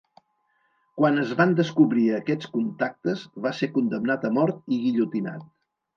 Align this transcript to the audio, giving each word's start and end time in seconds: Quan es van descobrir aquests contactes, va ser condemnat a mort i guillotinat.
Quan 1.01 1.23
es 1.23 1.33
van 1.41 1.53
descobrir 1.59 2.07
aquests 2.19 2.49
contactes, 2.55 3.27
va 3.47 3.55
ser 3.59 3.73
condemnat 3.77 4.29
a 4.31 4.37
mort 4.39 4.77
i 4.77 4.81
guillotinat. 4.87 5.47